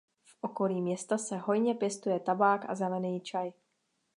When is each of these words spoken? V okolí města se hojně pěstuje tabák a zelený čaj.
V 0.25 0.37
okolí 0.41 0.81
města 0.81 1.17
se 1.17 1.37
hojně 1.37 1.73
pěstuje 1.75 2.19
tabák 2.19 2.69
a 2.69 2.75
zelený 2.75 3.21
čaj. 3.21 3.51